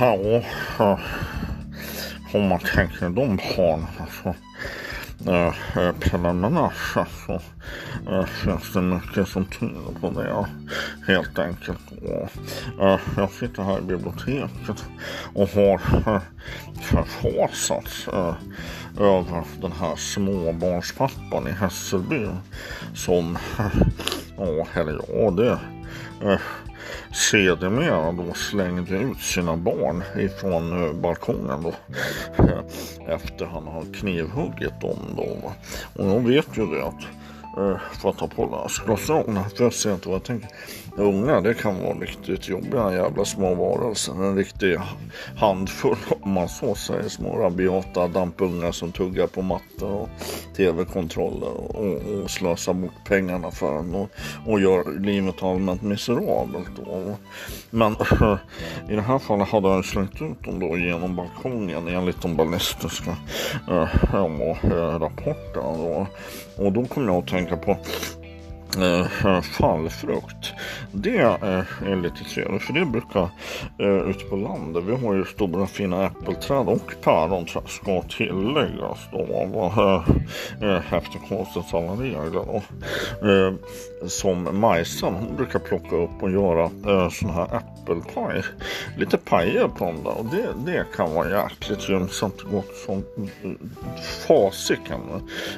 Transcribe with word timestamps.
Ja, 0.00 0.42
om 2.32 2.48
man 2.48 2.58
tänker 2.58 3.08
de 3.08 3.38
barnen 3.56 3.86
alltså, 4.00 4.34
eh, 5.26 5.86
eh 5.86 5.92
preliminärt 6.00 6.96
alltså, 6.96 7.40
så 8.06 8.10
eh, 8.10 8.24
finns 8.26 8.72
det 8.72 8.82
mycket 8.82 9.28
som 9.28 9.44
tyder 9.44 10.00
på 10.00 10.10
det 10.10 10.46
helt 11.12 11.38
enkelt. 11.38 11.92
Och, 12.02 12.84
eh, 12.84 13.00
jag 13.16 13.30
sitter 13.30 13.62
här 13.62 13.78
i 13.78 13.82
biblioteket 13.82 14.84
och 15.34 15.48
har 15.48 15.80
eh, 16.06 16.20
förfasats 16.80 18.08
eh, 18.08 18.34
över 18.98 19.44
den 19.60 19.72
här 19.72 19.96
småbarnspappan 19.96 21.48
i 21.48 21.50
Hässelby 21.50 22.28
som, 22.94 23.38
eh, 23.58 23.82
ja, 24.38 24.66
eller 24.74 25.00
ja, 25.08 25.30
det 25.30 25.58
eh, 26.30 26.40
sedermera 27.12 28.12
då 28.12 28.34
slängde 28.34 28.96
ut 28.98 29.20
sina 29.20 29.56
barn 29.56 30.02
ifrån 30.16 30.84
eh, 30.84 30.92
balkongen 30.92 31.62
då 31.62 31.72
efter 33.08 33.46
han 33.46 33.66
har 33.66 33.94
knivhuggit 33.94 34.80
dem 34.80 34.98
då. 35.16 35.52
Och 35.94 36.10
jag 36.10 36.20
vet 36.20 36.48
ju 36.54 36.66
det 36.66 36.86
att 36.86 37.13
Eh, 37.56 37.76
för 38.00 38.10
att 38.10 38.18
ta 38.18 38.26
på 38.26 38.62
läsglasögonen 38.62 39.44
för 39.56 39.66
att 39.66 39.74
se 39.74 39.92
inte 39.92 40.08
vad 40.08 40.14
jag 40.14 40.24
tänker. 40.24 40.48
Unga 40.96 41.40
det 41.40 41.54
kan 41.54 41.82
vara 41.82 41.94
riktigt 41.94 42.48
jobbiga 42.48 42.92
jävla 42.92 43.24
små 43.24 43.54
varelser. 43.54 44.12
En 44.12 44.36
riktig 44.36 44.78
handfull 45.36 45.96
om 46.20 46.30
man 46.30 46.48
så 46.48 46.74
säger. 46.74 47.08
Små 47.08 47.38
rabiata 47.38 48.08
dampungar 48.08 48.72
som 48.72 48.92
tuggar 48.92 49.26
på 49.26 49.42
mattor 49.42 49.90
och 49.90 50.08
tv-kontroller 50.56 51.48
och, 51.48 51.84
och 52.22 52.30
slösar 52.30 52.72
bort 52.72 53.04
pengarna 53.04 53.50
för 53.50 53.78
en 53.78 53.94
och, 53.94 54.10
och 54.46 54.60
gör 54.60 55.00
livet 55.00 55.42
allmänt 55.42 55.82
miserabelt. 55.82 56.70
Då. 56.76 57.16
Men 57.70 57.92
i 58.88 58.96
det 58.96 59.02
här 59.02 59.18
fallet 59.18 59.48
hade 59.48 59.68
han 59.68 59.82
slängt 59.82 60.22
ut 60.22 60.44
dem 60.44 60.60
då 60.60 60.76
genom 60.76 61.16
balkongen 61.16 61.88
enligt 61.88 62.22
de 62.22 62.36
ballistiska 62.36 63.16
äh, 63.68 63.88
rapporterna. 65.00 65.76
Då. 65.76 66.06
Och 66.56 66.72
då 66.72 66.84
kom 66.84 67.08
jag 67.08 67.16
att 67.16 67.28
tänka 67.28 67.43
på 67.44 67.78
Eh, 68.78 69.26
eh, 69.26 69.40
fallfrukt. 69.40 70.52
Det 70.92 71.18
eh, 71.18 71.62
är 71.90 72.02
lite 72.02 72.24
trevligt 72.24 72.62
för 72.62 72.72
det 72.72 72.84
brukar 72.84 73.28
eh, 73.78 74.10
ute 74.10 74.24
på 74.24 74.36
landet. 74.36 74.84
Vi 74.86 75.06
har 75.06 75.14
ju 75.14 75.24
stora 75.24 75.66
fina 75.66 76.04
äppelträd 76.04 76.68
och 76.68 76.94
päronträd 77.02 77.68
ska 77.68 78.02
tilläggas 78.02 78.98
då. 79.12 79.24
Eh, 79.76 80.68
eh 80.68 80.92
efter 80.92 81.18
konstens 81.28 81.74
alla 81.74 81.92
regler 81.92 82.30
då. 82.32 82.62
Eh, 83.28 83.54
som 84.08 84.60
Majsan 84.60 85.14
hon 85.14 85.36
brukar 85.36 85.58
plocka 85.58 85.96
upp 85.96 86.22
och 86.22 86.30
göra 86.30 86.64
eh, 86.64 87.10
sån 87.10 87.30
här 87.30 87.44
äppelpaj. 87.44 88.42
Lite 88.96 89.16
pajer 89.16 89.68
på 89.68 89.84
dem 89.84 89.96
där 90.04 90.18
och 90.18 90.24
det, 90.24 90.48
det 90.66 90.86
kan 90.96 91.14
vara 91.14 91.30
jäkligt 91.30 91.88
gynnsamt 91.88 92.42
gott 92.42 92.76
som 92.86 93.04
eh, 93.42 93.50
fasiken. 94.26 95.00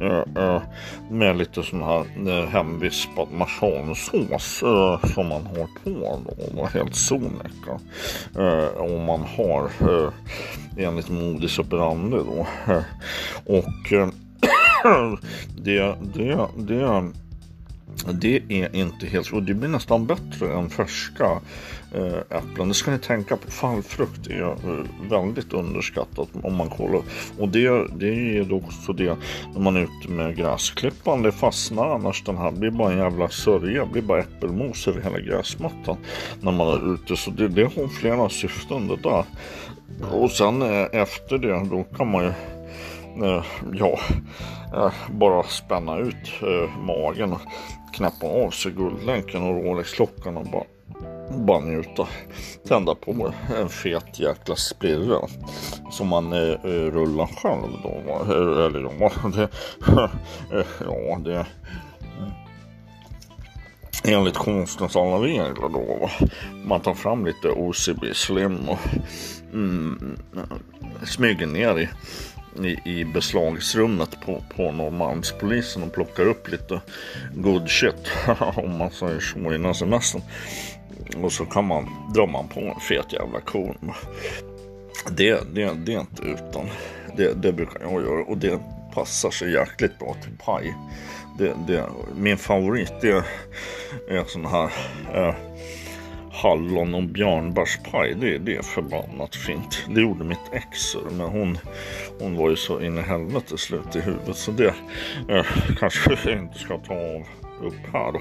Eh, 0.00 0.62
med 1.10 1.36
lite 1.36 1.62
sån 1.62 1.82
här 1.82 2.04
eh, 2.28 2.48
vispad 2.98 3.28
marsansås 3.32 4.62
eh, 4.62 5.08
som 5.14 5.28
man 5.28 5.46
har 5.46 5.68
på 5.84 6.20
då. 6.24 6.60
Och 6.60 6.68
helt 6.68 6.94
sonika. 6.94 7.80
Eh, 8.38 8.80
om 8.80 9.04
man 9.04 9.22
har 9.22 9.70
eh, 9.80 10.12
enligt 10.76 11.08
modus 11.08 11.58
operandi 11.58 12.16
då. 12.16 12.46
Eh, 12.72 12.82
och 13.44 13.92
eh, 13.92 14.08
det, 15.56 15.94
det, 16.14 16.46
det 16.56 17.10
det 18.06 18.42
är 18.48 18.76
inte 18.76 19.06
helt 19.06 19.32
och 19.32 19.42
det 19.42 19.54
blir 19.54 19.68
nästan 19.68 20.06
bättre 20.06 20.52
än 20.52 20.70
färska 20.70 21.40
eh, 21.94 22.38
äpplen. 22.38 22.68
Det 22.68 22.74
ska 22.74 22.90
ni 22.90 22.98
tänka 22.98 23.36
på. 23.36 23.50
Fallfrukt 23.50 24.26
är 24.26 24.42
eh, 24.42 25.10
väldigt 25.10 25.52
underskattat 25.52 26.28
om 26.42 26.56
man 26.56 26.68
kollar. 26.68 27.02
Och 27.38 27.48
det, 27.48 27.86
det 27.96 28.38
är 28.38 28.52
också 28.52 28.92
det 28.92 29.16
när 29.54 29.60
man 29.60 29.76
är 29.76 29.80
ute 29.80 30.12
med 30.12 30.36
gräsklippan. 30.36 31.22
Det 31.22 31.32
fastnar 31.32 31.94
annars 31.94 32.24
den 32.24 32.36
här. 32.36 32.50
Blir 32.50 32.70
bara 32.70 32.92
en 32.92 32.98
jävla 32.98 33.28
sörja. 33.28 33.84
Det 33.84 33.92
blir 33.92 34.02
bara 34.02 34.20
äppelmos 34.20 34.88
över 34.88 35.00
hela 35.00 35.20
gräsmattan 35.20 35.96
när 36.40 36.52
man 36.52 36.68
är 36.68 36.94
ute. 36.94 37.16
Så 37.16 37.30
det, 37.30 37.48
det 37.48 37.62
har 37.62 37.88
flera 37.88 38.28
syften 38.28 38.88
det 38.88 38.96
där. 38.96 39.24
Och 40.12 40.30
sen 40.30 40.62
eh, 40.62 40.86
efter 40.92 41.38
det 41.38 41.68
då 41.70 41.84
kan 41.96 42.10
man 42.10 42.24
ju 42.24 42.32
Eh, 43.22 43.44
ja, 43.72 43.98
eh, 44.74 44.92
bara 45.10 45.42
spänna 45.42 45.98
ut 45.98 46.42
eh, 46.42 46.78
magen 46.80 47.32
och 47.32 47.40
knäppa 47.92 48.26
av 48.26 48.50
sig 48.50 48.72
guldlänken 48.72 49.42
och 49.42 49.64
Rolex-klockan 49.64 50.36
och 50.36 50.46
bara, 50.46 50.64
bara 51.30 51.60
njuta. 51.60 52.08
Tända 52.68 52.94
på 52.94 53.32
en 53.60 53.68
fet 53.68 54.18
jäkla 54.18 54.56
spirra 54.56 55.20
som 55.90 56.08
man 56.08 56.32
eh, 56.32 56.38
eh, 56.38 56.90
rullar 56.90 57.26
själv 57.26 57.72
då. 57.82 58.12
Eh, 58.32 58.66
eller 58.66 58.92
ja, 59.00 59.10
det, 59.34 59.48
ja, 60.80 61.18
det 61.18 61.46
enligt 64.04 64.36
konstens 64.36 64.96
alla 64.96 65.16
regler 65.16 65.68
då. 65.68 66.10
Man 66.64 66.80
tar 66.80 66.94
fram 66.94 67.26
lite 67.26 67.48
OCB 67.48 68.14
Slim 68.14 68.68
och 68.68 68.78
mm, 69.52 70.16
mm, 70.34 70.48
smyger 71.04 71.46
ner 71.46 71.78
i 71.78 71.88
i, 72.64 72.90
i 72.90 73.04
beslagsrummet 73.04 74.20
på, 74.20 74.42
på 74.56 74.72
Norrmalmspolisen 74.72 75.82
och 75.82 75.92
plockar 75.92 76.26
upp 76.26 76.48
lite 76.48 76.80
good 77.34 77.70
shit 77.70 78.10
om 78.56 78.78
man 78.78 78.90
säger 78.90 79.20
så 79.20 79.54
innan 79.54 79.74
semestern. 79.74 80.22
Och 81.16 81.32
så 81.32 81.44
kan 81.44 81.64
man, 81.64 82.12
drar 82.14 82.26
man 82.26 82.48
på 82.48 82.60
en 82.60 82.80
fet 82.80 83.12
jävla 83.12 83.40
kon. 83.40 83.92
Det, 85.10 85.54
det, 85.54 85.72
det 85.86 85.94
är 85.94 86.00
inte 86.00 86.22
utan. 86.22 86.66
Det, 87.16 87.42
det 87.42 87.52
brukar 87.52 87.80
jag 87.80 88.02
göra 88.02 88.24
och 88.24 88.38
det 88.38 88.60
passar 88.94 89.30
sig 89.30 89.52
jäkligt 89.52 89.98
bra 89.98 90.16
till 90.22 90.32
paj. 90.44 90.74
Det, 91.38 91.54
det, 91.66 91.84
min 92.16 92.38
favorit 92.38 92.92
det 93.00 93.24
är 94.08 94.24
sån 94.26 94.46
här 94.46 94.72
eh, 95.14 95.34
hallon 96.42 96.94
och 96.94 97.02
björnbärspaj. 97.02 98.14
Det, 98.20 98.38
det 98.38 98.56
är 98.56 98.62
förbannat 98.62 99.36
fint. 99.36 99.86
Det 99.94 100.00
gjorde 100.00 100.24
mitt 100.24 100.52
ex 100.52 100.96
men 101.10 101.28
hon, 101.28 101.58
hon 102.18 102.36
var 102.36 102.50
ju 102.50 102.56
så 102.56 102.80
in 102.80 102.98
i 102.98 103.02
helvete 103.02 103.58
slut 103.58 103.96
i 103.96 104.00
huvudet 104.00 104.36
så 104.36 104.50
det 104.50 104.74
eh, 105.28 105.46
kanske 105.78 106.18
jag 106.24 106.38
inte 106.38 106.58
ska 106.58 106.78
ta 106.78 106.94
av 106.94 107.26
upp 107.62 107.92
här 107.92 108.12
då. 108.12 108.18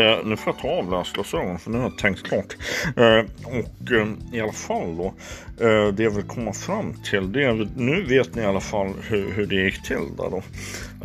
Eh, 0.00 0.18
nu 0.24 0.36
får 0.36 0.52
jag 0.52 0.62
ta 0.62 0.68
av 0.68 0.90
läsglasögonen 0.90 1.58
för 1.58 1.70
nu 1.70 1.78
har 1.78 1.84
jag 1.84 1.98
tänkt 1.98 2.22
klart. 2.22 2.56
Eh, 2.96 3.24
och 3.44 3.92
eh, 3.92 4.08
i 4.32 4.40
alla 4.40 4.52
fall 4.52 4.96
då. 4.96 5.14
Eh, 5.66 5.88
det 5.88 6.02
jag 6.02 6.10
vill 6.10 6.24
komma 6.24 6.52
fram 6.52 6.94
till 6.94 7.32
det 7.32 7.44
är, 7.44 7.68
nu 7.76 8.02
vet 8.02 8.34
ni 8.34 8.42
i 8.42 8.46
alla 8.46 8.60
fall 8.60 8.92
hur, 9.08 9.32
hur 9.32 9.46
det 9.46 9.54
gick 9.54 9.82
till 9.82 10.16
där 10.16 10.30
då. 10.30 10.42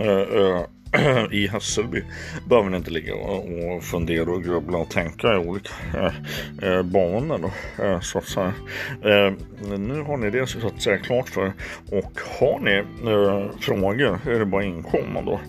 Eh, 0.02 0.42
eh, 0.42 0.66
I 1.32 1.48
Hässelby 1.48 2.04
behöver 2.50 2.70
ni 2.70 2.78
inte 2.78 2.92
ligga 2.92 3.16
och, 3.16 3.76
och 3.76 3.84
fundera 3.84 4.32
och 4.32 4.44
grubbla 4.44 4.78
och 4.78 4.90
tänka 4.90 5.34
i 5.34 5.38
olika 5.38 5.70
eh, 5.94 6.14
eh, 6.70 6.84
banor 6.84 7.38
då, 7.38 7.52
eh, 7.84 8.00
så 8.00 8.18
att 8.18 8.26
säga. 8.26 8.54
Eh, 9.04 9.34
nu 9.78 10.02
har 10.02 10.18
ni 10.18 10.30
det 10.30 10.48
så 10.48 10.68
att 10.68 10.82
säga 10.82 10.98
klart 10.98 11.30
för 11.30 11.46
er. 11.46 11.54
och 11.92 12.20
har 12.40 12.60
ni 12.60 12.78
eh, 13.12 13.46
frågor 13.60 14.20
är 14.26 14.40
det 14.40 14.46
bara 14.46 14.64
inkomma 14.64 15.22
då 15.22 15.40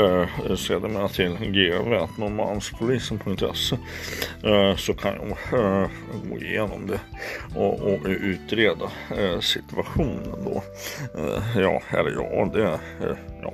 eh, 0.00 0.26
sedermera 0.56 1.08
till 1.08 1.36
gv.norrmalmspolisen.se 1.40 3.76
eh, 4.44 4.76
så 4.76 4.94
kan 4.94 5.14
jag 5.14 5.36
gå 6.30 6.38
igenom 6.38 6.86
det 6.86 7.00
och, 7.54 7.80
och 7.80 8.00
utreda 8.06 8.90
situationen 9.40 10.44
då. 10.44 10.62
Ja, 11.56 11.82
eller 11.90 12.10
ja, 12.10 12.50
det 12.54 12.80
ja. 13.42 13.52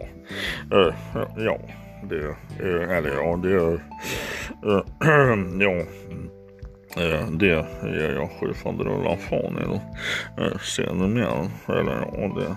Eh, 0.73 0.95
ja, 1.37 1.59
det, 2.09 2.25
eh, 2.61 2.91
eller 2.97 3.11
ja, 3.11 3.37
det, 3.37 3.55
eh, 3.55 4.83
ja, 5.61 5.85
eh, 7.03 7.29
det 7.31 7.67
ger 7.83 8.13
jag 8.13 8.31
sju 8.31 8.55
fadderullar 8.55 9.17
fan 9.17 9.59
i 9.59 9.65
då. 9.67 9.81
Eh, 10.45 10.59
sedermera, 10.59 11.51
eller 11.69 12.09
ja, 12.13 12.35
det 12.41 12.57